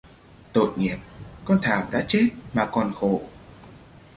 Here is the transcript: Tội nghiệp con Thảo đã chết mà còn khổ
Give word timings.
Tội 0.53 0.71
nghiệp 0.75 0.97
con 1.45 1.59
Thảo 1.61 1.87
đã 1.91 2.05
chết 2.07 2.25
mà 2.53 2.69
còn 2.71 2.91
khổ 2.93 3.21